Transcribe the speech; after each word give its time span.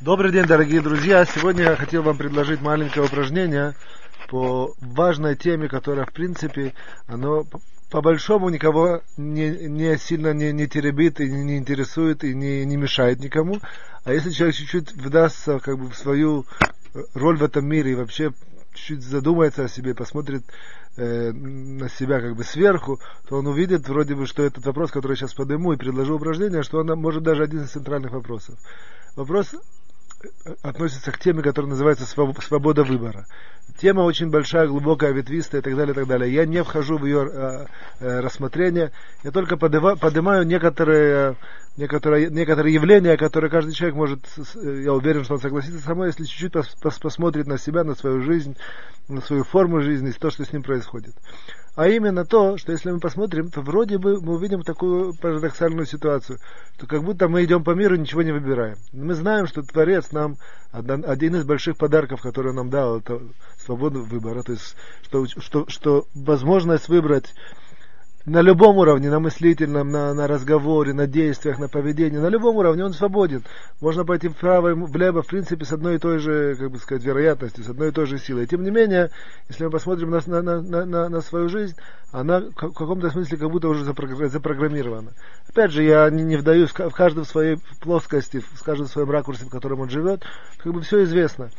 Добрый 0.00 0.32
день, 0.32 0.46
дорогие 0.46 0.80
друзья. 0.80 1.26
Сегодня 1.26 1.64
я 1.64 1.76
хотел 1.76 2.02
вам 2.02 2.16
предложить 2.16 2.62
маленькое 2.62 3.04
упражнение 3.04 3.74
по 4.30 4.72
важной 4.80 5.36
теме, 5.36 5.68
которая, 5.68 6.06
в 6.06 6.12
принципе, 6.14 6.72
оно 7.06 7.44
по 7.90 8.00
большому 8.00 8.48
никого 8.48 9.02
не, 9.18 9.50
не 9.68 9.98
сильно 9.98 10.32
не, 10.32 10.52
не 10.52 10.66
теребит 10.66 11.20
и 11.20 11.30
не 11.30 11.58
интересует 11.58 12.24
и 12.24 12.34
не, 12.34 12.64
не 12.64 12.78
мешает 12.78 13.20
никому. 13.20 13.60
А 14.04 14.14
если 14.14 14.30
человек 14.30 14.56
чуть-чуть 14.56 14.92
вдастся 14.94 15.58
как 15.58 15.78
бы 15.78 15.90
в 15.90 15.94
свою 15.94 16.46
роль 17.12 17.36
в 17.36 17.44
этом 17.44 17.66
мире 17.66 17.92
и 17.92 17.94
вообще 17.94 18.32
чуть-чуть 18.72 19.02
задумается 19.02 19.64
о 19.64 19.68
себе, 19.68 19.94
посмотрит 19.94 20.44
э, 20.96 21.30
на 21.30 21.90
себя 21.90 22.22
как 22.22 22.36
бы 22.36 22.44
сверху, 22.44 22.98
то 23.28 23.36
он 23.36 23.46
увидит 23.48 23.86
вроде 23.86 24.14
бы, 24.14 24.24
что 24.24 24.44
этот 24.44 24.64
вопрос, 24.64 24.92
который 24.92 25.12
я 25.12 25.16
сейчас 25.16 25.34
подниму 25.34 25.74
и 25.74 25.76
предложу 25.76 26.16
упражнение, 26.16 26.62
что 26.62 26.78
он 26.78 26.86
может 26.98 27.22
даже 27.22 27.42
один 27.42 27.64
из 27.64 27.70
центральных 27.72 28.12
вопросов. 28.12 28.58
Вопрос 29.14 29.54
относится 30.62 31.12
к 31.12 31.18
теме, 31.18 31.42
которая 31.42 31.70
называется 31.70 32.06
«Свобода 32.06 32.84
выбора». 32.84 33.26
Тема 33.78 34.00
очень 34.00 34.30
большая, 34.30 34.66
глубокая, 34.66 35.12
ветвистая 35.12 35.60
и 35.60 35.64
так 35.64 35.76
далее, 35.76 35.92
и 35.92 35.94
так 35.94 36.06
далее. 36.06 36.32
Я 36.32 36.44
не 36.44 36.62
вхожу 36.62 36.98
в 36.98 37.06
ее 37.06 37.28
э, 37.32 37.66
э, 38.00 38.20
рассмотрение, 38.20 38.92
я 39.22 39.30
только 39.30 39.56
поднимаю 39.56 40.44
некоторые, 40.44 41.36
некоторые, 41.76 42.30
некоторые 42.30 42.74
явления, 42.74 43.16
которые 43.16 43.50
каждый 43.50 43.72
человек 43.72 43.96
может, 43.96 44.20
я 44.62 44.92
уверен, 44.92 45.24
что 45.24 45.34
он 45.34 45.40
согласится 45.40 45.78
со 45.78 45.94
мной, 45.94 46.08
если 46.08 46.24
чуть-чуть 46.24 46.52
пос, 46.52 46.68
пос, 46.80 46.98
посмотрит 46.98 47.46
на 47.46 47.58
себя, 47.58 47.84
на 47.84 47.94
свою 47.94 48.20
жизнь, 48.20 48.56
на 49.08 49.20
свою 49.20 49.44
форму 49.44 49.80
жизни, 49.80 50.10
то, 50.10 50.30
что 50.30 50.44
с 50.44 50.52
ним 50.52 50.62
происходит. 50.62 51.14
А 51.80 51.88
именно 51.88 52.26
то, 52.26 52.58
что 52.58 52.72
если 52.72 52.90
мы 52.90 53.00
посмотрим, 53.00 53.50
то 53.50 53.62
вроде 53.62 53.96
бы 53.96 54.20
мы 54.20 54.34
увидим 54.34 54.62
такую 54.62 55.14
парадоксальную 55.14 55.86
ситуацию, 55.86 56.38
что 56.76 56.86
как 56.86 57.02
будто 57.02 57.26
мы 57.26 57.42
идем 57.42 57.64
по 57.64 57.70
миру 57.70 57.96
ничего 57.96 58.20
не 58.20 58.32
выбираем. 58.32 58.76
Мы 58.92 59.14
знаем, 59.14 59.46
что 59.46 59.62
Творец 59.62 60.12
нам, 60.12 60.36
один 60.72 61.36
из 61.36 61.44
больших 61.44 61.78
подарков, 61.78 62.20
который 62.20 62.52
нам 62.52 62.68
дал, 62.68 62.98
это 62.98 63.22
свободу 63.64 64.02
выбора, 64.02 64.42
то 64.42 64.52
есть 64.52 64.76
что, 65.04 65.26
что, 65.26 65.64
что 65.68 66.04
возможность 66.14 66.90
выбрать 66.90 67.32
на 68.26 68.42
любом 68.42 68.76
уровне, 68.76 69.08
на 69.08 69.18
мыслительном, 69.18 69.90
на, 69.90 70.12
на 70.12 70.26
разговоре, 70.26 70.92
на 70.92 71.06
действиях, 71.06 71.58
на 71.58 71.68
поведении, 71.68 72.18
на 72.18 72.28
любом 72.28 72.56
уровне 72.56 72.84
он 72.84 72.92
свободен. 72.92 73.44
Можно 73.80 74.04
пойти 74.04 74.28
вправо 74.28 74.70
и 74.70 74.74
влево, 74.74 75.22
в 75.22 75.26
принципе, 75.26 75.64
с 75.64 75.72
одной 75.72 75.96
и 75.96 75.98
той 75.98 76.18
же, 76.18 76.54
как 76.56 76.70
бы 76.70 76.78
сказать, 76.78 77.02
вероятностью, 77.02 77.64
с 77.64 77.68
одной 77.68 77.88
и 77.88 77.92
той 77.92 78.06
же 78.06 78.18
силой. 78.18 78.46
Тем 78.46 78.62
не 78.62 78.70
менее, 78.70 79.10
если 79.48 79.64
мы 79.64 79.70
посмотрим 79.70 80.10
на, 80.10 80.20
на, 80.26 80.60
на, 80.60 80.84
на, 80.84 81.08
на 81.08 81.20
свою 81.22 81.48
жизнь, 81.48 81.76
она 82.12 82.40
в 82.40 82.54
каком-то 82.54 83.10
смысле 83.10 83.38
как 83.38 83.50
будто 83.50 83.68
уже 83.68 83.84
запрограммирована. 83.84 85.12
Опять 85.48 85.70
же, 85.70 85.82
я 85.82 86.10
не, 86.10 86.22
не 86.22 86.36
вдаюсь 86.36 86.70
в 86.70 86.90
каждом 86.90 87.24
своей 87.24 87.58
плоскости, 87.80 88.40
в 88.40 88.62
каждом 88.62 88.86
своем 88.86 89.10
ракурсе, 89.10 89.46
в 89.46 89.50
котором 89.50 89.80
он 89.80 89.88
живет, 89.88 90.24
как 90.58 90.72
бы 90.72 90.82
все 90.82 91.04
известно 91.04 91.50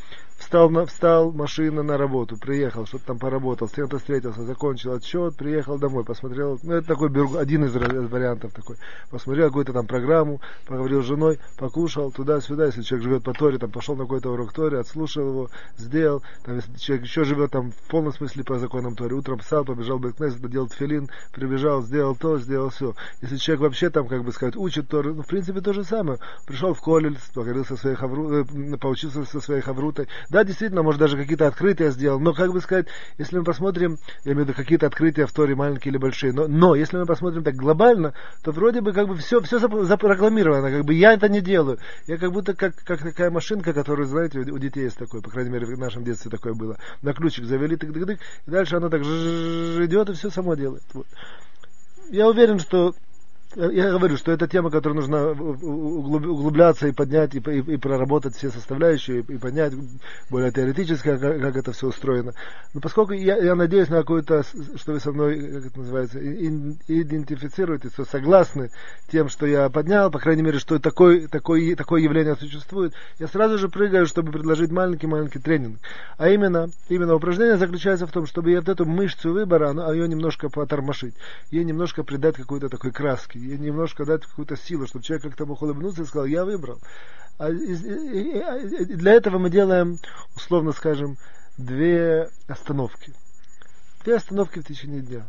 встал, 0.42 0.86
встал 0.86 1.32
машина 1.32 1.84
на 1.84 1.98
работу, 1.98 2.38
приехал, 2.38 2.86
что-то 2.86 3.06
там 3.06 3.20
поработал, 3.20 3.68
с 3.68 3.72
кем-то 3.72 4.00
встретился, 4.00 4.44
закончил 4.44 4.94
отчет, 4.94 5.36
приехал 5.36 5.78
домой, 5.78 6.04
посмотрел, 6.04 6.60
ну 6.64 6.74
это 6.74 6.88
такой 6.88 7.10
один 7.40 7.66
из 7.66 7.74
вариантов 7.74 8.54
такой, 8.54 8.78
посмотрел 9.10 9.48
какую-то 9.48 9.74
там 9.74 9.88
программу, 9.88 10.42
поговорил 10.68 11.04
с 11.04 11.06
женой, 11.06 11.40
покушал 11.58 12.12
туда-сюда, 12.12 12.66
если 12.66 12.82
человек 12.82 13.08
живет 13.08 13.24
по 13.24 13.34
Торе, 13.34 13.58
там 13.58 13.72
пошел 13.72 13.96
на 13.96 14.04
какой-то 14.04 14.32
урок 14.32 14.54
Торе, 14.54 14.80
отслушал 14.80 15.28
его, 15.28 15.50
сделал, 15.78 16.24
там, 16.44 16.56
если 16.56 16.74
человек 16.78 17.06
еще 17.06 17.24
живет 17.24 17.52
там 17.52 17.72
в 17.72 17.90
полном 17.90 18.14
смысле 18.14 18.44
по 18.44 18.58
законам 18.60 18.96
Торе, 18.96 19.16
утром 19.16 19.40
встал, 19.40 19.64
побежал 19.64 20.00
в 20.00 20.02
Бекнес, 20.02 20.36
доделал 20.36 20.68
тфилин, 20.68 21.10
прибежал, 21.32 21.82
сделал 21.84 22.16
то, 22.16 22.40
сделал 22.40 22.70
все. 22.70 22.96
Если 23.22 23.38
человек 23.38 23.62
вообще 23.62 23.90
там, 23.90 24.08
как 24.08 24.24
бы 24.24 24.32
сказать, 24.32 24.56
учит 24.56 24.88
Торы, 24.88 25.14
ну 25.14 25.22
в 25.22 25.28
принципе 25.28 25.62
то 25.62 25.74
же 25.74 25.84
самое, 25.84 26.20
пришел 26.46 26.74
в 26.74 26.82
колледж, 26.82 27.18
поговорил 27.34 27.66
со 27.66 27.78
своей 27.78 27.96
хавру, 27.96 28.42
э, 28.42 28.78
поучился 28.78 29.24
со 29.26 29.40
своей 29.40 29.62
хаврутой, 29.62 30.08
да, 30.32 30.46
действительно, 30.46 30.82
может, 30.82 31.00
даже 31.00 31.18
какие-то 31.18 31.46
открытия 31.46 31.92
сделал, 31.92 32.18
но, 32.18 32.34
как 32.34 32.54
бы 32.54 32.62
сказать, 32.62 32.88
если 33.18 33.38
мы 33.38 33.44
посмотрим, 33.44 33.98
я 34.24 34.32
имею 34.32 34.46
в 34.46 34.50
виду 34.50 34.58
какие-то 34.58 34.88
открытия 34.88 35.26
в 35.26 35.34
Торе, 35.34 35.56
маленькие 35.56 35.92
или 35.92 35.98
большие, 35.98 36.32
но, 36.32 36.48
но 36.48 36.74
если 36.74 36.98
мы 36.98 37.06
посмотрим 37.06 37.44
так 37.44 37.56
глобально, 37.56 38.14
то 38.42 38.52
вроде 38.52 38.80
бы 38.80 38.94
как 38.94 39.10
бы 39.10 39.18
все, 39.18 39.42
все 39.42 39.60
запрограммировано, 39.60 40.72
как 40.72 40.86
бы 40.86 40.94
я 40.94 41.14
это 41.14 41.28
не 41.28 41.42
делаю. 41.42 41.80
Я 42.08 42.18
как 42.18 42.32
будто 42.32 42.54
как, 42.54 42.76
как 42.76 43.02
такая 43.02 43.30
машинка, 43.30 43.74
которую, 43.74 44.08
знаете, 44.08 44.40
у, 44.40 44.58
детей 44.58 44.86
есть 44.86 44.98
такой, 44.98 45.22
по 45.22 45.30
крайней 45.30 45.52
мере, 45.52 45.66
в 45.66 45.78
нашем 45.78 46.06
детстве 46.06 46.32
такое 46.32 46.54
было. 46.54 46.78
На 47.02 47.14
ключик 47.14 47.44
завели, 47.44 47.76
тык 47.76 47.92
тык 47.92 48.06
тык 48.06 48.20
и 48.48 48.52
дальше 48.52 48.78
оно 48.78 48.88
так 48.88 49.02
идет 49.02 50.10
и 50.10 50.14
все 50.14 50.30
само 50.30 50.56
делает. 50.56 50.84
Вот. 50.94 51.08
Я 52.10 52.30
уверен, 52.30 52.60
что 52.60 52.94
я 53.56 53.92
говорю, 53.92 54.18
что 54.18 54.32
это 54.32 54.48
тема, 54.48 54.70
которую 54.70 55.02
нужно 55.02 55.32
углубляться 55.32 56.88
и 56.88 56.94
поднять, 56.94 57.36
и, 57.36 57.40
и, 57.40 57.74
и 57.74 57.78
проработать 57.78 58.36
все 58.36 58.50
составляющие, 58.50 59.22
и, 59.22 59.34
и 59.34 59.38
поднять 59.38 59.74
более 60.30 60.52
теоретически, 60.52 61.18
как, 61.18 61.20
как 61.20 61.56
это 61.58 61.72
все 61.74 61.88
устроено. 61.88 62.34
Но 62.74 62.80
поскольку 62.80 63.14
я, 63.14 63.38
я 63.38 63.56
надеюсь 63.56 63.90
на 63.90 63.98
какую-то, 63.98 64.44
что 64.76 64.94
вы 64.94 65.00
со 65.00 65.12
мной, 65.12 65.40
как 65.40 65.66
это 65.66 65.80
называется, 65.80 66.20
идентифицируете, 66.22 67.90
что 67.90 68.06
согласны 68.06 68.70
тем, 69.12 69.28
что 69.28 69.46
я 69.46 69.70
поднял, 69.70 70.10
по 70.12 70.20
крайней 70.20 70.44
мере, 70.44 70.60
что 70.60 70.80
такой, 70.80 71.28
такой, 71.28 71.76
такое 71.76 72.02
явление 72.02 72.36
существует, 72.36 72.94
я 73.20 73.28
сразу 73.28 73.58
же 73.58 73.68
прыгаю, 73.68 74.06
чтобы 74.06 74.32
предложить 74.32 74.72
маленький-маленький 74.72 75.40
тренинг. 75.40 75.80
А 76.18 76.30
именно, 76.30 76.70
именно 76.88 77.16
упражнение 77.16 77.58
заключается 77.58 78.08
в 78.08 78.12
том, 78.12 78.26
чтобы 78.26 78.56
вот 78.56 78.70
эту 78.70 78.86
мышцу 78.86 79.34
выбора, 79.34 79.72
ее 79.92 80.08
немножко 80.08 80.50
потормошить, 80.50 81.16
ей 81.50 81.66
немножко 81.66 82.04
придать 82.04 82.38
какой-то 82.38 82.70
такой 82.70 82.92
краски 82.92 83.41
немножко 83.42 84.06
дать 84.06 84.26
какую-то 84.26 84.56
силу, 84.56 84.88
чтобы 84.88 85.04
человек 85.04 85.24
как-то 85.24 85.46
мог 85.46 85.62
улыбнуться 85.62 86.04
и 86.04 86.06
сказал, 86.06 86.26
я 86.26 86.46
выбрал. 86.46 86.80
А 87.38 87.52
для 87.52 89.14
этого 89.14 89.38
мы 89.38 89.50
делаем, 89.50 89.98
условно 90.36 90.72
скажем, 90.74 91.18
две 91.58 92.30
остановки. 92.48 93.14
Две 94.04 94.16
остановки 94.16 94.60
в 94.60 94.66
течение 94.66 95.02
дня 95.02 95.28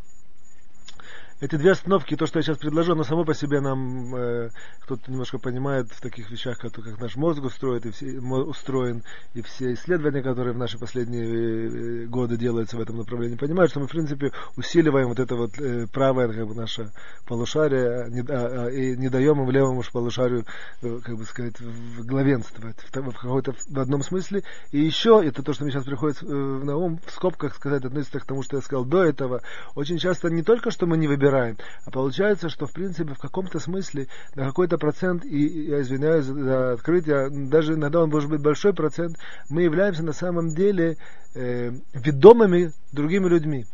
эти 1.43 1.57
две 1.57 1.73
остановки, 1.73 2.17
то, 2.17 2.27
что 2.27 2.39
я 2.39 2.45
сейчас 2.45 2.59
предложу, 2.59 2.93
оно 2.93 3.03
само 3.03 3.25
по 3.25 3.35
себе 3.35 3.61
нам, 3.61 4.15
э, 4.15 4.51
кто-то 4.83 5.11
немножко 5.11 5.39
понимает 5.39 5.89
в 5.91 6.01
таких 6.01 6.31
вещах, 6.31 6.57
как, 6.57 6.73
как 6.73 7.01
наш 7.01 7.17
мозг 7.17 7.43
устроен 7.43 7.83
и, 7.83 7.91
все, 7.91 8.07
устроен, 8.21 9.03
и 9.35 9.43
все 9.43 9.73
исследования, 9.73 10.23
которые 10.23 10.55
в 10.55 10.59
наши 10.59 10.79
последние 10.79 12.05
э, 12.05 12.07
годы 12.07 12.37
делаются 12.37 12.77
в 12.77 12.81
этом 12.81 12.99
направлении, 12.99 13.35
понимают, 13.35 13.73
что 13.73 13.81
мы, 13.81 13.89
в 13.89 13.91
принципе, 13.91 14.31
усиливаем 14.57 15.09
вот 15.09 15.19
это 15.19 15.35
вот 15.35 15.59
э, 15.59 15.89
правое, 15.93 16.29
как 16.29 16.47
бы, 16.47 16.55
наше 16.55 16.93
полушарие, 17.27 18.07
не, 18.09 18.21
а, 18.21 18.67
а, 18.67 18.71
и 18.71 18.97
не 18.97 19.09
даем 19.09 19.43
им 19.43 19.51
левому 19.51 19.83
полушарию, 19.93 20.47
э, 20.83 21.01
как 21.03 21.17
бы 21.17 21.25
сказать, 21.25 21.59
в 21.59 22.07
главенствовать 22.07 22.77
в, 22.79 22.97
в, 22.97 23.19
какой-то, 23.19 23.53
в 23.69 23.79
одном 23.81 24.05
смысле. 24.05 24.45
И 24.71 24.79
еще, 24.79 25.21
это 25.25 25.43
то, 25.43 25.53
что 25.53 25.65
мне 25.65 25.73
сейчас 25.73 25.87
приходит 25.87 26.23
э, 26.23 26.27
на 26.27 26.77
ум, 26.77 27.01
в 27.05 27.11
скобках 27.11 27.57
сказать, 27.57 27.85
относится 27.85 28.21
к 28.21 28.27
тому, 28.27 28.45
что 28.45 28.59
я 28.59 28.63
сказал 28.63 28.85
до 28.85 29.03
этого, 29.03 29.43
очень 29.75 29.99
часто 29.99 30.31
не 30.31 30.45
только, 30.45 30.71
что 30.71 30.87
мы 30.87 30.97
не 30.97 31.09
выбираем, 31.09 31.32
выбираем. 31.33 31.57
А 31.85 31.91
получается, 31.91 32.49
что 32.49 32.67
в 32.67 32.73
принципе 32.73 33.15
в 33.15 33.19
каком-то 33.19 33.59
смысле 33.59 34.09
на 34.35 34.45
какой-то 34.45 34.79
процент, 34.79 35.25
и 35.25 35.69
я 35.69 35.81
извиняюсь 35.81 36.25
за 36.25 36.73
открытие, 36.73 37.29
даже 37.31 37.75
иногда 37.75 38.03
он 38.03 38.11
может 38.11 38.31
быть 38.31 38.41
большой 38.41 38.75
процент, 38.75 39.17
мы 39.49 39.63
являемся 39.63 40.03
на 40.03 40.13
самом 40.13 40.51
деле 40.51 40.97
э, 41.35 41.73
ведомыми 41.95 42.73
другими 42.93 43.29
людьми. 43.29 43.67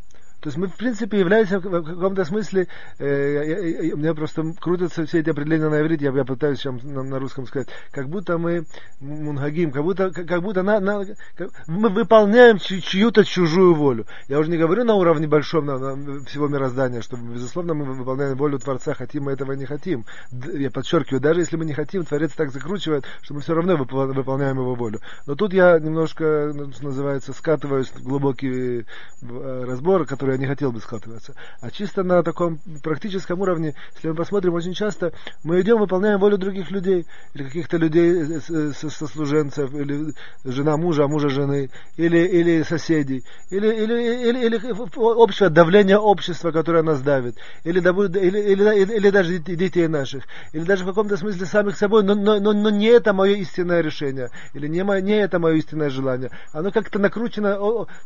То 0.48 0.50
есть 0.50 0.56
мы, 0.56 0.66
в 0.68 0.76
принципе, 0.76 1.18
являемся 1.18 1.60
в 1.60 1.82
каком-то 1.84 2.24
смысле, 2.24 2.68
э, 2.98 3.44
я, 3.44 3.82
я, 3.82 3.94
у 3.94 3.98
меня 3.98 4.14
просто 4.14 4.54
крутятся 4.58 5.04
все 5.04 5.18
эти 5.18 5.28
определения 5.28 5.68
на 5.68 5.82
иврите, 5.82 6.06
я, 6.06 6.10
я 6.10 6.24
пытаюсь 6.24 6.58
сейчас 6.58 6.82
на, 6.82 7.02
на 7.02 7.18
русском 7.18 7.46
сказать, 7.46 7.68
как 7.90 8.08
будто 8.08 8.38
мы 8.38 8.64
мунгагим, 8.98 9.72
как 9.72 9.82
будто, 9.82 10.10
как, 10.10 10.42
будто 10.42 10.62
на, 10.62 10.80
на, 10.80 11.04
как, 11.36 11.50
мы 11.66 11.90
выполняем 11.90 12.56
чью-то 12.58 13.26
чужую 13.26 13.74
волю. 13.74 14.06
Я 14.28 14.38
уже 14.38 14.50
не 14.50 14.56
говорю 14.56 14.84
на 14.84 14.94
уровне 14.94 15.28
большом 15.28 15.66
на, 15.66 15.76
на 15.76 16.24
всего 16.24 16.48
мироздания, 16.48 17.02
что, 17.02 17.18
безусловно, 17.18 17.74
мы 17.74 17.84
выполняем 17.84 18.34
волю 18.34 18.58
Творца, 18.58 18.94
хотим 18.94 19.24
мы 19.24 19.32
этого 19.32 19.52
не 19.52 19.66
хотим. 19.66 20.06
Я 20.32 20.70
подчеркиваю, 20.70 21.20
даже 21.20 21.40
если 21.40 21.58
мы 21.58 21.66
не 21.66 21.74
хотим, 21.74 22.06
Творец 22.06 22.32
так 22.32 22.52
закручивает, 22.52 23.04
что 23.20 23.34
мы 23.34 23.42
все 23.42 23.52
равно 23.52 23.76
выполняем 23.76 24.56
его 24.56 24.74
волю. 24.74 25.00
Но 25.26 25.34
тут 25.34 25.52
я 25.52 25.78
немножко, 25.78 26.54
что 26.72 26.84
называется, 26.84 27.34
скатываюсь 27.34 27.88
в 27.90 28.02
глубокий 28.02 28.80
э, 28.80 29.64
разбор, 29.66 30.06
который 30.06 30.37
не 30.38 30.46
хотел 30.46 30.72
бы 30.72 30.80
скатываться. 30.80 31.34
А 31.60 31.70
чисто 31.70 32.02
на 32.02 32.22
таком 32.22 32.58
практическом 32.82 33.40
уровне, 33.40 33.74
если 33.96 34.08
мы 34.08 34.14
посмотрим, 34.14 34.54
очень 34.54 34.72
часто 34.72 35.12
мы 35.44 35.60
идем, 35.60 35.78
выполняем 35.78 36.18
волю 36.18 36.38
других 36.38 36.70
людей, 36.70 37.06
или 37.34 37.44
каких-то 37.44 37.76
людей, 37.76 38.40
сослуженцев, 38.40 39.74
или 39.74 40.14
жена 40.44 40.76
мужа, 40.76 41.04
а 41.04 41.08
мужа 41.08 41.28
жены, 41.28 41.70
или, 41.96 42.18
или 42.18 42.62
соседей, 42.62 43.24
или, 43.50 43.66
или, 43.66 44.28
или, 44.28 44.46
или 44.46 44.72
общее 44.96 45.48
давление 45.50 45.98
общества, 45.98 46.50
которое 46.52 46.82
нас 46.82 47.00
давит, 47.00 47.36
или, 47.64 47.80
или, 47.80 48.38
или, 48.38 48.94
или 48.94 49.10
даже 49.10 49.38
детей 49.38 49.88
наших, 49.88 50.24
или 50.52 50.62
даже 50.62 50.84
в 50.84 50.88
каком-то 50.88 51.16
смысле 51.16 51.46
самих 51.46 51.76
собой, 51.76 52.04
но, 52.04 52.14
но, 52.14 52.38
но, 52.38 52.52
но 52.52 52.70
не 52.70 52.86
это 52.86 53.12
мое 53.12 53.34
истинное 53.36 53.80
решение, 53.80 54.30
или 54.54 54.68
не, 54.68 54.82
не 55.02 55.16
это 55.16 55.38
мое 55.38 55.54
истинное 55.54 55.90
желание. 55.90 56.30
Оно 56.52 56.70
как-то 56.70 56.98
накручено 56.98 57.58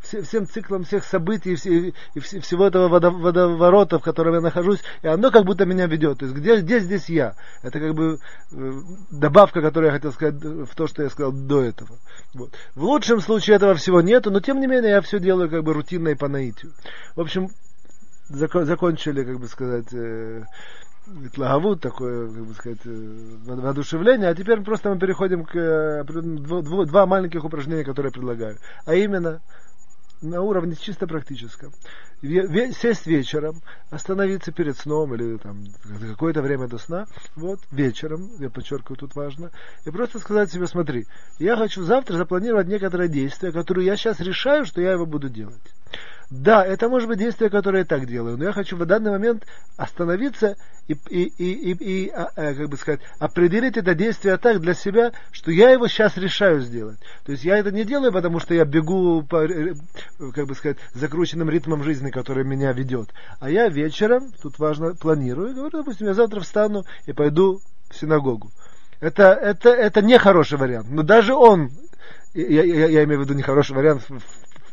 всем 0.03 0.47
циклом 0.47 0.85
всех 0.85 1.05
событий, 1.05 1.93
и 2.15 2.19
вс- 2.19 2.41
всего 2.41 2.67
этого 2.67 2.89
водо- 2.89 3.11
водоворота, 3.11 3.99
в 3.99 4.03
котором 4.03 4.35
я 4.35 4.41
нахожусь, 4.41 4.83
и 5.03 5.09
оно 5.09 5.31
как 5.31 5.45
будто 5.45 5.65
меня 5.65 5.87
ведет. 5.87 6.19
То 6.19 6.27
есть 6.27 6.37
где, 6.37 6.61
где 6.61 6.81
здесь 6.81 7.09
я? 7.09 7.35
Это 7.63 7.81
как 7.81 7.95
бы 7.95 8.19
э, 8.53 8.73
добавка, 9.11 9.61
которую 9.61 9.89
я 9.89 9.95
хотел 9.95 10.13
сказать 10.13 10.43
в 10.43 10.75
то, 10.75 10.87
что 10.87 11.03
я 11.03 11.11
сказал 11.11 11.33
до 11.33 11.63
этого. 11.63 11.97
Вот. 12.35 12.53
В 12.75 12.85
лучшем 12.85 13.21
случае 13.21 13.57
этого 13.57 13.75
всего 13.75 14.01
нету, 14.01 14.31
но 14.31 14.41
тем 14.41 14.61
не 14.61 14.67
менее 14.67 14.91
я 14.93 15.01
все 15.01 15.19
делаю 15.19 15.51
как 15.51 15.65
бы 15.65 15.73
рутинно 15.73 16.09
и 16.09 16.15
по 16.15 16.29
наитию. 16.29 16.73
В 17.17 17.21
общем, 17.21 17.49
зако- 18.31 18.65
закончили, 18.65 19.25
как 19.25 19.39
бы 19.39 19.47
сказать, 19.49 19.93
э, 19.93 20.43
Итлагавут, 21.25 21.81
такое, 21.81 22.29
как 22.29 22.47
бы 22.47 22.55
сказать, 22.55 22.79
э, 22.85 23.37
воодушевление. 23.45 24.29
А 24.29 24.35
теперь 24.35 24.61
просто 24.61 24.89
мы 24.89 24.99
переходим 25.01 25.45
к 25.45 25.57
э, 25.57 26.05
два 26.05 27.07
маленьких 27.07 27.45
упражнения, 27.45 27.85
которые 27.85 28.11
я 28.11 28.13
предлагаю. 28.13 28.59
А 28.87 28.95
именно, 28.95 29.41
на 30.23 30.41
уровне 30.41 30.77
чисто 30.77 31.07
практическом. 31.07 31.73
Сесть 32.23 33.07
вечером, 33.07 33.61
остановиться 33.91 34.53
перед 34.53 34.79
сном 34.79 35.15
или 35.15 35.37
там 35.39 35.65
какое-то 36.11 36.41
время 36.41 36.69
до 36.69 36.79
сна, 36.79 37.07
вот, 37.35 37.59
вечером, 37.71 38.31
я 38.39 38.49
подчеркиваю, 38.49 38.97
тут 38.97 39.17
важно, 39.17 39.51
и 39.85 39.91
просто 39.91 40.21
сказать 40.21 40.51
себе, 40.53 40.67
смотри, 40.67 41.07
я 41.39 41.57
хочу 41.57 41.83
завтра 41.83 42.17
запланировать 42.17 42.69
некоторое 42.69 43.09
действие, 43.09 43.53
которое 43.53 43.85
я 43.85 43.97
сейчас 43.97 44.21
решаю, 44.21 44.65
что 44.65 44.81
я 44.81 44.93
его 44.93 45.05
буду 45.05 45.29
делать. 45.29 45.61
Да, 46.33 46.65
это 46.65 46.89
может 46.89 47.11
быть 47.11 47.19
действие, 47.19 47.51
которое 47.51 47.81
я 47.81 47.85
так 47.85 48.07
делаю, 48.07 48.39
но 48.39 48.45
я 48.45 48.53
хочу 48.53 48.75
в 48.75 48.87
данный 48.87 49.11
момент 49.11 49.47
остановиться 49.77 50.57
и, 50.89 50.95
и, 51.11 51.25
и, 51.25 51.73
и, 51.73 52.07
и 52.07 52.09
а, 52.09 52.31
а, 52.35 52.55
как 52.55 52.71
бы 52.71 52.79
сказать, 52.79 53.01
определить 53.19 53.77
это 53.77 53.95
действие 53.95 54.39
так 54.39 54.59
для 54.61 54.73
себя, 54.73 55.13
что 55.31 55.51
я 55.51 55.69
его 55.69 55.89
сейчас 55.89 56.17
решаю 56.17 56.63
сделать. 56.63 56.99
То 57.27 57.33
есть 57.33 57.45
я 57.45 57.59
это 57.59 57.71
не 57.71 57.85
делаю, 57.85 58.13
потому 58.13 58.41
что 58.41 58.55
я 58.55 58.65
бегу 58.65 59.23
по, 59.29 59.45
э, 59.45 59.75
как 60.35 60.47
бы 60.47 60.55
сказать, 60.55 60.79
закрученным 60.95 61.51
ритмом 61.51 61.83
жизни, 61.83 62.09
который 62.09 62.45
меня 62.45 62.73
ведет. 62.73 63.11
А 63.39 63.51
я 63.51 63.69
вечером, 63.69 64.33
тут 64.41 64.59
важно, 64.59 64.95
планирую, 64.95 65.55
говорю, 65.55 65.81
допустим, 65.81 66.07
я 66.07 66.15
завтра 66.15 66.41
встану 66.41 66.87
и 67.05 67.13
пойду 67.13 67.61
в 67.91 67.95
синагогу. 67.95 68.51
Это, 69.01 69.35
это, 69.35 69.69
это 69.69 70.01
не 70.01 70.17
хороший 70.17 70.57
вариант. 70.57 70.87
Но 70.89 71.03
даже 71.03 71.35
он, 71.35 71.73
я, 72.33 72.65
я, 72.65 72.87
я 72.87 73.05
имею 73.05 73.21
в 73.21 73.25
виду 73.25 73.35
нехороший 73.35 73.77
вариант 73.77 74.09
в, 74.09 74.19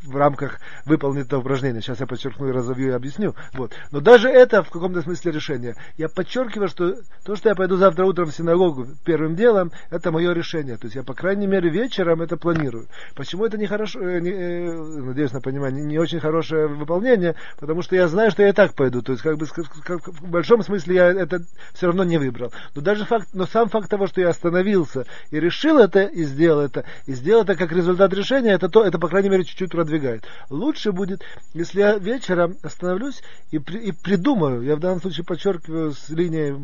в 0.04 0.16
рамках 0.16 0.60
выполнить 0.86 1.28
это 1.28 1.38
упражнение. 1.38 1.81
Сейчас 1.81 2.00
я 2.00 2.07
подчеркну 2.07 2.50
и 2.50 2.51
разовью 2.51 2.90
и 2.90 2.96
объясню. 2.96 3.36
Вот. 3.54 3.74
Но 3.92 4.00
даже 4.00 4.30
это 4.30 4.63
в 4.63 4.69
каком-то 4.69 5.01
смысле 5.01 5.31
решение. 5.31 5.75
Я 5.98 6.10
подчеркиваю, 6.10 6.68
что 6.69 6.96
то, 7.24 7.36
что 7.36 7.50
я 7.50 7.56
пойду 7.56 7.78
завтра 7.78 8.06
утром 8.06 8.31
в 8.31 8.36
синагогу 8.36 8.88
первым 9.06 9.36
делом, 9.36 9.72
это 9.90 10.12
мое 10.12 10.34
решение. 10.34 10.78
То 10.78 10.86
есть 10.86 10.96
я, 10.96 11.04
по 11.04 11.13
крайней 11.13 11.48
мере, 11.48 11.69
вечером 11.69 12.22
это 12.22 12.38
планирую. 12.38 12.88
Почему 13.16 13.46
это 13.46 13.57
э, 13.57 14.19
не, 14.19 14.31
э, 14.31 14.74
надеюсь 14.74 15.31
на 15.31 15.42
понимание, 15.42 15.81
не, 15.81 15.90
не 15.90 15.98
очень 16.00 16.19
хорошее 16.19 16.68
выполнение, 16.68 17.36
потому 17.60 17.81
что 17.81 17.96
я 17.96 18.07
знаю, 18.07 18.31
что 18.31 18.44
я 18.44 18.50
и 18.50 18.54
так 18.54 18.74
пойду. 18.74 19.01
То 19.01 19.12
есть, 19.12 19.24
как 19.24 19.38
бы, 19.38 19.46
как, 19.84 20.07
в 20.07 20.30
большом 20.30 20.63
смысле 20.63 20.96
я 20.96 21.07
это 21.12 21.42
все 21.74 21.88
равно 21.88 22.04
не 22.04 22.18
выбрал. 22.18 22.51
Но 22.75 22.81
даже 22.81 23.06
факт, 23.06 23.30
но 23.34 23.46
сам 23.46 23.69
факт 23.69 23.90
того, 23.90 24.07
что 24.07 24.22
я 24.22 24.30
остановился 24.30 25.06
и 25.31 25.40
решил 25.40 25.80
это, 25.80 26.04
и 26.04 26.24
сделал 26.24 26.62
это, 26.62 26.86
и 27.06 27.13
сделал 27.13 27.44
это 27.44 27.56
как 27.56 27.72
результат 27.72 28.13
решения, 28.13 28.51
это, 28.51 28.69
то, 28.69 28.84
это 28.84 29.00
по 29.00 29.07
крайней 29.07 29.30
мере, 29.30 29.44
чуть-чуть 29.44 29.74
продвигает. 29.89 30.24
Лучше 30.50 30.91
будет, 30.91 31.21
если 31.53 31.80
я 31.80 31.97
вечером 31.97 32.57
остановлюсь 32.62 33.21
и, 33.51 33.59
при, 33.59 33.80
и 33.80 33.91
придумаю, 33.91 34.62
я 34.62 34.75
в 34.75 34.80
данном 34.80 35.01
случае 35.01 35.25
подчеркиваю 35.25 35.94
с 35.94 36.09
линией 36.09 36.56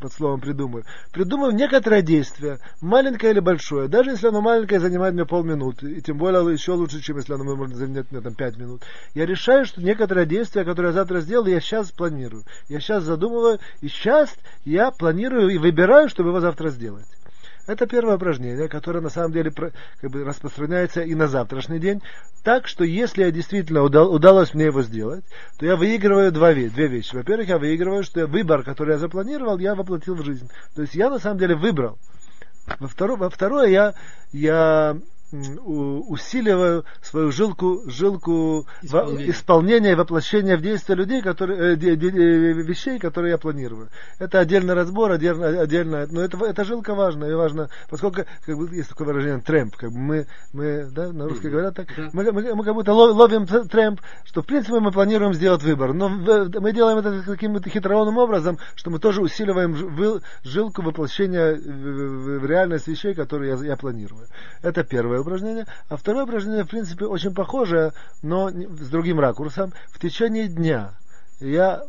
под 0.00 0.12
словом 0.12 0.40
придумаю, 0.40 0.84
придумаю 1.12 1.52
некоторое 1.52 2.02
действие, 2.02 2.58
маленькое 2.80 3.32
или 3.32 3.40
большое, 3.40 3.88
даже 3.88 4.10
если 4.10 4.28
оно 4.28 4.40
маленькое 4.40 4.80
занимает 4.80 5.14
мне 5.14 5.26
полминуты, 5.26 5.90
и 5.90 6.00
тем 6.00 6.18
более 6.18 6.52
еще 6.52 6.72
лучше, 6.72 7.00
чем 7.00 7.16
если 7.16 7.34
оно 7.34 7.44
может 7.56 7.76
занять 7.76 8.10
мне 8.10 8.20
там 8.20 8.34
пять 8.34 8.56
минут. 8.56 8.82
Я 9.14 9.26
решаю, 9.26 9.64
что 9.64 9.82
некоторое 9.82 10.26
действие, 10.26 10.64
которое 10.64 10.88
я 10.88 10.94
завтра 10.94 11.20
сделаю, 11.20 11.52
я 11.52 11.60
сейчас 11.60 11.90
планирую. 11.90 12.44
Я 12.68 12.80
сейчас 12.80 13.04
задумываю, 13.04 13.58
и 13.80 13.88
сейчас 13.88 14.34
я 14.64 14.90
планирую 14.90 15.48
и 15.48 15.58
выбираю, 15.58 16.08
чтобы 16.08 16.30
его 16.30 16.40
завтра 16.40 16.70
сделать. 16.70 17.06
Это 17.70 17.86
первое 17.86 18.16
упражнение, 18.16 18.68
которое 18.68 19.00
на 19.00 19.10
самом 19.10 19.30
деле 19.30 19.52
как 19.52 20.10
бы, 20.10 20.24
распространяется 20.24 21.02
и 21.02 21.14
на 21.14 21.28
завтрашний 21.28 21.78
день. 21.78 22.02
Так 22.42 22.66
что 22.66 22.82
если 22.82 23.22
я 23.22 23.30
действительно 23.30 23.82
удал, 23.82 24.12
удалось 24.12 24.54
мне 24.54 24.64
его 24.64 24.82
сделать, 24.82 25.24
то 25.56 25.66
я 25.66 25.76
выигрываю 25.76 26.32
два, 26.32 26.52
две 26.52 26.88
вещи. 26.88 27.14
Во-первых, 27.14 27.48
я 27.48 27.58
выигрываю, 27.58 28.02
что 28.02 28.26
выбор, 28.26 28.64
который 28.64 28.94
я 28.94 28.98
запланировал, 28.98 29.56
я 29.58 29.76
воплотил 29.76 30.16
в 30.16 30.24
жизнь. 30.24 30.50
То 30.74 30.82
есть 30.82 30.96
я 30.96 31.10
на 31.10 31.20
самом 31.20 31.38
деле 31.38 31.54
выбрал. 31.54 31.96
Во-второе, 32.80 33.16
во-второе 33.16 33.68
я, 33.68 33.94
я 34.32 34.96
усиливаю 35.32 36.84
свою 37.02 37.30
жилку, 37.30 37.82
жилку 37.86 38.66
исполнения, 38.82 39.30
исполнения 39.30 39.92
и 39.92 39.94
воплощения 39.94 40.56
в 40.56 40.62
действие 40.62 40.96
людей, 40.96 41.22
которые, 41.22 41.74
э, 41.74 41.76
де, 41.76 41.96
де, 41.96 42.10
вещей, 42.10 42.98
которые 42.98 43.32
я 43.32 43.38
планирую. 43.38 43.88
Это 44.18 44.40
отдельный 44.40 44.74
разбор, 44.74 45.12
отдельно, 45.12 45.60
отдельно 45.60 46.06
но 46.10 46.20
это, 46.22 46.44
эта 46.44 46.64
жилка 46.64 46.94
важна, 46.94 47.28
и 47.28 47.34
важно, 47.34 47.68
поскольку, 47.88 48.22
как 48.44 48.56
бы, 48.56 48.74
есть 48.74 48.88
такое 48.88 49.06
выражение, 49.06 49.40
трэмп, 49.40 49.76
как 49.76 49.92
бы 49.92 49.98
мы, 49.98 50.26
мы 50.52 50.88
да, 50.90 51.12
на 51.12 51.28
русском 51.28 51.50
говорят 51.50 51.74
так, 51.76 51.88
да. 51.96 52.10
мы, 52.12 52.32
мы, 52.32 52.54
мы 52.54 52.64
как 52.64 52.74
будто 52.74 52.92
ловим 52.92 53.46
трэмп, 53.46 54.00
что 54.24 54.42
в 54.42 54.46
принципе 54.46 54.80
мы 54.80 54.90
планируем 54.90 55.34
сделать 55.34 55.62
выбор, 55.62 55.92
но 55.92 56.08
мы 56.08 56.72
делаем 56.72 56.98
это 56.98 57.22
каким-то 57.22 57.68
хитроумным 57.70 58.18
образом, 58.18 58.58
что 58.74 58.90
мы 58.90 58.98
тоже 58.98 59.22
усиливаем 59.22 59.76
жилку 60.42 60.82
воплощения 60.82 61.54
в, 61.54 62.40
в 62.40 62.46
реальность 62.46 62.88
вещей, 62.88 63.14
которые 63.14 63.56
я, 63.56 63.64
я 63.64 63.76
планирую. 63.76 64.26
Это 64.62 64.82
первое 64.82 65.19
упражнение. 65.20 65.66
А 65.88 65.96
второе 65.96 66.24
упражнение, 66.24 66.64
в 66.64 66.68
принципе, 66.68 67.06
очень 67.06 67.34
похожее, 67.34 67.92
но 68.22 68.50
с 68.50 68.88
другим 68.88 69.20
ракурсом. 69.20 69.72
В 69.90 69.98
течение 69.98 70.48
дня 70.48 70.92
я 71.40 71.82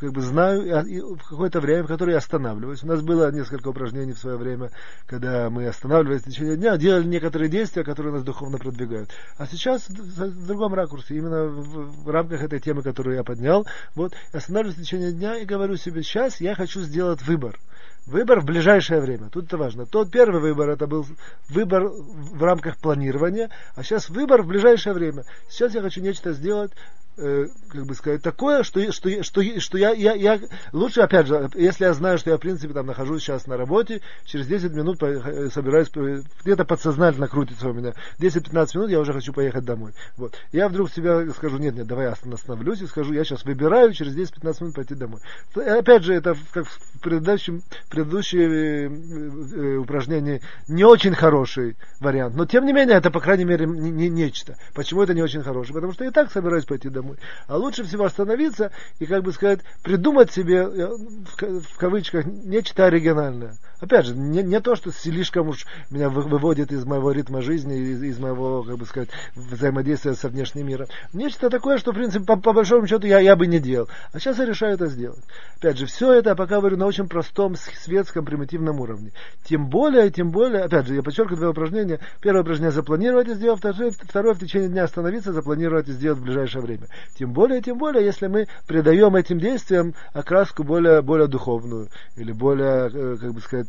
как 0.00 0.12
бы 0.12 0.20
знаю 0.20 1.16
в 1.16 1.28
какое-то 1.28 1.60
время, 1.60 1.84
в 1.84 1.86
которое 1.86 2.12
я 2.12 2.18
останавливаюсь. 2.18 2.82
У 2.82 2.86
нас 2.86 3.02
было 3.02 3.30
несколько 3.30 3.68
упражнений 3.68 4.12
в 4.12 4.18
свое 4.18 4.36
время, 4.36 4.70
когда 5.06 5.48
мы 5.50 5.66
останавливались 5.66 6.22
в 6.22 6.30
течение 6.30 6.56
дня, 6.56 6.76
делали 6.76 7.06
некоторые 7.06 7.48
действия, 7.48 7.84
которые 7.84 8.12
нас 8.12 8.24
духовно 8.24 8.58
продвигают. 8.58 9.10
А 9.38 9.46
сейчас 9.46 9.88
в 9.88 10.46
другом 10.46 10.74
ракурсе, 10.74 11.16
именно 11.16 11.44
в 11.46 12.08
рамках 12.10 12.42
этой 12.42 12.60
темы, 12.60 12.82
которую 12.82 13.16
я 13.16 13.22
поднял, 13.22 13.66
вот, 13.94 14.14
останавливаюсь 14.32 14.78
в 14.78 14.82
течение 14.82 15.12
дня 15.12 15.36
и 15.36 15.44
говорю 15.44 15.76
себе, 15.76 16.02
сейчас 16.02 16.40
я 16.40 16.54
хочу 16.54 16.80
сделать 16.80 17.22
выбор. 17.22 17.58
Выбор 18.06 18.40
в 18.40 18.44
ближайшее 18.44 19.00
время. 19.00 19.30
Тут 19.30 19.46
это 19.46 19.56
важно. 19.56 19.86
Тот 19.86 20.10
первый 20.10 20.40
выбор, 20.40 20.68
это 20.68 20.86
был 20.86 21.06
выбор 21.48 21.88
в 21.88 22.42
рамках 22.42 22.76
планирования, 22.76 23.50
а 23.76 23.82
сейчас 23.82 24.10
выбор 24.10 24.42
в 24.42 24.46
ближайшее 24.46 24.92
время. 24.92 25.24
Сейчас 25.48 25.74
я 25.74 25.80
хочу 25.80 26.02
нечто 26.02 26.32
сделать 26.32 26.72
э, 27.16 27.46
как 27.68 27.86
бы 27.86 27.94
сказать, 27.94 28.22
такое, 28.22 28.62
что, 28.62 28.92
что, 28.92 29.22
что, 29.22 29.60
что 29.60 29.78
я, 29.78 29.90
я, 29.90 30.14
я 30.14 30.40
лучше, 30.72 31.00
опять 31.00 31.26
же, 31.26 31.48
если 31.54 31.84
я 31.84 31.94
знаю, 31.94 32.18
что 32.18 32.30
я, 32.30 32.36
в 32.36 32.40
принципе, 32.40 32.72
там 32.72 32.86
нахожусь 32.86 33.22
сейчас 33.22 33.46
на 33.46 33.56
работе, 33.56 34.00
через 34.24 34.46
10 34.46 34.72
минут 34.72 35.02
э, 35.02 35.50
собираюсь, 35.50 35.90
где-то 36.42 36.64
подсознательно 36.64 37.28
крутится 37.28 37.68
у 37.68 37.72
меня, 37.72 37.92
10-15 38.18 38.68
минут 38.74 38.90
я 38.90 39.00
уже 39.00 39.12
хочу 39.12 39.32
поехать 39.32 39.64
домой. 39.64 39.92
Вот. 40.16 40.34
Я 40.52 40.68
вдруг 40.68 40.90
себя 40.90 41.24
скажу, 41.30 41.58
нет, 41.58 41.74
нет, 41.74 41.86
давай 41.86 42.06
я 42.06 42.12
остановлюсь 42.12 42.82
и 42.82 42.86
скажу, 42.86 43.12
я 43.12 43.24
сейчас 43.24 43.44
выбираю 43.44 43.92
через 43.92 44.16
10-15 44.16 44.56
минут 44.60 44.74
пойти 44.74 44.94
домой. 44.94 45.20
Опять 45.54 46.02
же, 46.02 46.14
это 46.14 46.36
как 46.52 46.66
в 46.66 47.00
предыдущем, 47.00 47.62
предыдущем 47.90 48.38
э, 48.38 48.88
э, 49.56 49.76
упражнении 49.76 50.40
не 50.68 50.84
очень 50.84 51.14
хороший 51.14 51.76
вариант, 52.00 52.34
но 52.34 52.46
тем 52.46 52.66
не 52.66 52.72
менее, 52.72 52.96
это, 52.96 53.10
по 53.10 53.20
крайней 53.20 53.44
мере, 53.44 53.66
не, 53.66 53.90
не 53.90 54.08
нечто. 54.08 54.56
Почему 54.74 55.02
это 55.02 55.14
не 55.14 55.22
очень 55.22 55.42
хороший? 55.42 55.72
Потому 55.72 55.92
что 55.92 56.04
я 56.04 56.10
и 56.10 56.12
так 56.12 56.30
собираюсь 56.30 56.64
пойти 56.64 56.88
домой 56.88 57.03
домой. 57.04 57.18
А 57.46 57.56
лучше 57.56 57.84
всего 57.84 58.04
остановиться 58.04 58.72
и, 58.98 59.06
как 59.06 59.22
бы 59.22 59.32
сказать, 59.32 59.60
придумать 59.82 60.32
себе, 60.32 60.66
в 60.66 61.76
кавычках, 61.76 62.24
нечто 62.26 62.86
оригинальное. 62.86 63.54
Опять 63.84 64.06
же, 64.06 64.14
не, 64.14 64.42
не 64.42 64.60
то, 64.60 64.76
что 64.76 64.90
слишком 64.90 65.48
уж 65.48 65.66
меня 65.90 66.08
выводит 66.08 66.72
из 66.72 66.86
моего 66.86 67.12
ритма 67.12 67.42
жизни, 67.42 67.76
из, 67.76 68.02
из 68.02 68.18
моего, 68.18 68.62
как 68.62 68.78
бы 68.78 68.86
сказать, 68.86 69.10
взаимодействия 69.34 70.14
со 70.14 70.28
внешним 70.30 70.68
миром. 70.68 70.86
Нечто 71.12 71.50
такое, 71.50 71.76
что, 71.76 71.92
в 71.92 71.94
принципе, 71.94 72.24
по, 72.24 72.36
по 72.36 72.54
большому 72.54 72.86
счету 72.86 73.06
я, 73.06 73.18
я 73.18 73.36
бы 73.36 73.46
не 73.46 73.60
делал. 73.60 73.88
А 74.12 74.18
сейчас 74.18 74.38
я 74.38 74.46
решаю 74.46 74.74
это 74.74 74.86
сделать. 74.86 75.22
Опять 75.58 75.76
же, 75.76 75.84
все 75.84 76.14
это, 76.14 76.34
пока 76.34 76.60
говорю, 76.60 76.78
на 76.78 76.86
очень 76.86 77.08
простом, 77.08 77.56
светском, 77.56 78.24
примитивном 78.24 78.80
уровне. 78.80 79.12
Тем 79.44 79.68
более, 79.68 80.10
тем 80.10 80.30
более, 80.30 80.62
опять 80.62 80.86
же, 80.86 80.94
я 80.94 81.02
подчеркиваю 81.02 81.36
два 81.36 81.50
упражнения. 81.50 82.00
Первое 82.22 82.40
упражнение 82.40 82.72
запланировать 82.72 83.28
и 83.28 83.34
сделать, 83.34 83.58
второе, 83.58 83.90
второе 83.90 84.32
в 84.32 84.38
течение 84.38 84.70
дня 84.70 84.84
остановиться, 84.84 85.34
запланировать 85.34 85.88
и 85.88 85.92
сделать 85.92 86.20
в 86.20 86.22
ближайшее 86.22 86.62
время. 86.62 86.86
Тем 87.18 87.34
более, 87.34 87.60
тем 87.60 87.76
более, 87.76 88.02
если 88.02 88.28
мы 88.28 88.46
придаем 88.66 89.14
этим 89.14 89.38
действиям 89.38 89.92
окраску 90.14 90.64
более, 90.64 91.02
более 91.02 91.26
духовную 91.26 91.88
или 92.16 92.32
более, 92.32 92.90
э, 92.90 93.16
как 93.20 93.34
бы 93.34 93.40
сказать, 93.40 93.68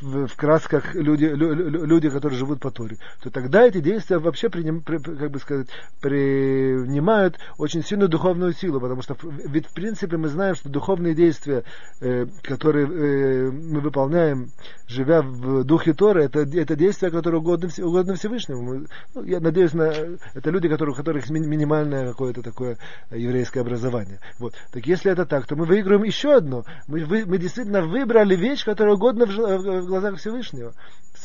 в, 0.00 0.26
в 0.26 0.36
красках 0.36 0.94
люди, 0.94 1.24
лю, 1.24 1.52
люди, 1.54 2.10
которые 2.10 2.38
живут 2.38 2.60
по 2.60 2.70
Торе, 2.70 2.98
то 3.22 3.30
тогда 3.30 3.66
эти 3.66 3.80
действия 3.80 4.18
вообще 4.18 4.48
приним, 4.48 4.82
при, 4.82 4.98
как 4.98 5.30
бы 5.30 5.38
сказать, 5.38 5.68
принимают 6.00 7.38
очень 7.58 7.84
сильную 7.84 8.08
духовную 8.08 8.52
силу, 8.52 8.80
потому 8.80 9.02
что 9.02 9.16
ведь 9.22 9.66
в 9.66 9.74
принципе 9.74 10.16
мы 10.16 10.28
знаем, 10.28 10.54
что 10.54 10.68
духовные 10.68 11.14
действия, 11.14 11.64
э, 12.00 12.26
которые 12.42 12.86
э, 12.86 13.50
мы 13.50 13.80
выполняем, 13.80 14.50
живя 14.86 15.22
в 15.22 15.64
духе 15.64 15.92
Торы, 15.92 16.24
это, 16.24 16.40
это 16.40 16.76
действия, 16.76 17.10
которые 17.10 17.40
угодны, 17.40 17.68
угодны 17.78 18.14
Всевышнему. 18.14 18.62
Мы, 18.62 18.86
ну, 19.14 19.22
я 19.24 19.40
надеюсь, 19.40 19.74
на, 19.74 19.92
это 20.34 20.50
люди, 20.50 20.68
которые, 20.68 20.94
у 20.94 20.96
которых 20.96 21.28
минимальное 21.30 22.08
какое-то 22.08 22.42
такое 22.42 22.78
еврейское 23.10 23.60
образование. 23.60 24.20
Вот. 24.38 24.54
Так 24.72 24.86
если 24.86 25.12
это 25.12 25.26
так, 25.26 25.46
то 25.46 25.56
мы 25.56 25.64
выиграем 25.64 26.02
еще 26.04 26.34
одно. 26.34 26.64
Мы, 26.86 27.04
вы, 27.04 27.26
мы 27.26 27.38
действительно 27.38 27.82
выбрали 27.82 28.34
вещь, 28.36 28.64
которая 28.64 28.94
угодна 28.94 29.26
в, 29.26 29.36
в 29.36 29.87
глазах 29.88 30.18
Всевышнего. 30.18 30.74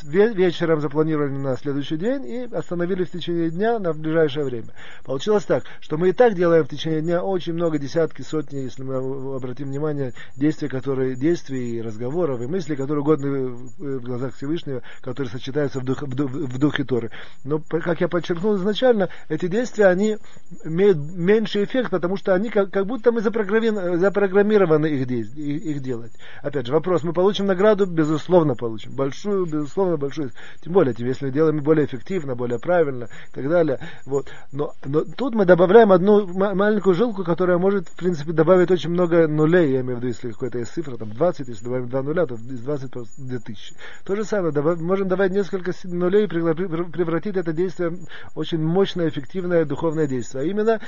Вечером 0.06 0.82
запланировали 0.82 1.32
на 1.32 1.56
следующий 1.56 1.96
день 1.96 2.26
и 2.26 2.50
остановились 2.54 3.08
в 3.08 3.12
течение 3.12 3.50
дня 3.50 3.80
на 3.80 3.94
ближайшее 3.94 4.44
время. 4.44 4.68
Получилось 5.06 5.46
так, 5.46 5.64
что 5.80 5.98
мы 5.98 6.10
и 6.10 6.12
так 6.12 6.36
делаем 6.36 6.66
в 6.66 6.68
течение 6.68 7.02
дня 7.02 7.24
очень 7.24 7.54
много, 7.54 7.80
десятки, 7.80 8.22
сотни, 8.22 8.58
если 8.58 8.84
мы 8.84 8.96
обратим 9.36 9.68
внимание, 9.68 10.14
действий, 10.36 10.68
которые, 10.68 11.16
действий, 11.16 11.82
разговоров 11.82 12.42
и 12.42 12.48
мыслей, 12.48 12.76
которые 12.76 13.02
угодны 13.02 13.48
в 13.78 14.02
глазах 14.02 14.36
Всевышнего, 14.36 14.82
которые 15.02 15.32
сочетаются 15.32 15.80
в, 15.80 15.86
дух, 15.86 16.02
в, 16.02 16.14
дух, 16.16 16.32
в 16.32 16.58
духе 16.58 16.84
Торы. 16.84 17.10
Но, 17.46 17.60
как 17.60 18.02
я 18.02 18.10
подчеркнул 18.10 18.58
изначально, 18.58 19.08
эти 19.30 19.48
действия, 19.48 19.86
они 19.86 20.18
имеют 20.66 20.98
меньший 20.98 21.64
эффект, 21.64 21.92
потому 21.92 22.18
что 22.18 22.34
они 22.34 22.50
как, 22.50 22.72
как 22.72 22.86
будто 22.86 23.14
мы 23.14 23.22
запрограммированы, 23.22 24.88
их, 24.88 25.08
их 25.38 25.82
делать. 25.82 26.12
Опять 26.42 26.68
же, 26.68 26.74
вопрос, 26.74 27.04
мы 27.04 27.14
получим 27.14 27.46
награду, 27.46 27.86
безусловно 27.86 28.56
получим. 28.56 28.92
Большую, 28.92 29.46
безусловно, 29.46 29.93
большую. 29.98 30.32
Тем 30.62 30.74
более, 30.74 30.96
если 30.98 31.26
мы 31.26 31.32
делаем 31.32 31.60
более 31.60 31.86
эффективно, 31.86 32.36
более 32.36 32.60
правильно 32.60 33.06
и 33.06 33.36
так 33.36 33.50
далее. 33.50 33.80
Вот. 34.06 34.28
Но, 34.52 34.74
но 34.86 35.04
тут 35.04 35.36
мы 35.36 35.46
добавляем 35.46 35.92
одну 35.92 36.28
маленькую 36.28 36.96
жилку, 36.96 37.24
которая 37.24 37.58
может, 37.58 37.88
в 37.88 37.96
принципе, 37.96 38.32
добавить 38.32 38.72
очень 38.72 38.90
много 38.90 39.28
нулей, 39.28 39.72
я 39.74 39.82
имею 39.82 39.98
в 39.98 40.00
виду, 40.00 40.08
если 40.08 40.32
какая-то 40.32 40.60
есть 40.60 40.72
цифра, 40.72 40.98
там 40.98 41.12
20, 41.12 41.48
если 41.48 41.64
добавим 41.64 41.90
2 41.90 42.02
нуля, 42.04 42.26
то 42.26 42.36
из 42.36 42.62
20 42.62 42.92
2000. 43.18 43.76
То 44.06 44.16
же 44.16 44.24
самое, 44.24 44.54
добав, 44.54 44.80
можем 44.80 45.08
давать 45.08 45.32
несколько 45.32 45.72
нулей 45.84 46.26
и 46.26 46.28
превратить 46.28 47.38
это 47.38 47.54
действие 47.54 47.92
в 47.92 48.40
очень 48.40 48.60
мощное, 48.60 49.10
эффективное 49.10 49.66
духовное 49.66 50.08
действие. 50.08 50.44
А 50.44 50.46
именно 50.46 50.80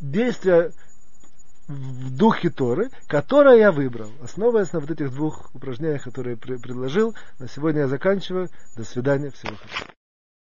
действие 0.00 0.72
в 1.68 2.16
духе 2.16 2.50
Торы, 2.50 2.90
которое 3.06 3.58
я 3.58 3.72
выбрал, 3.72 4.10
основываясь 4.22 4.72
на 4.72 4.80
вот 4.80 4.90
этих 4.90 5.12
двух 5.12 5.54
упражнениях, 5.54 6.04
которые 6.04 6.38
я 6.42 6.58
предложил. 6.58 7.14
На 7.38 7.48
сегодня 7.48 7.82
я 7.82 7.88
заканчиваю. 7.88 8.48
До 8.76 8.84
свидания. 8.84 9.30
Всего 9.30 9.56
хорошего. 9.56 9.96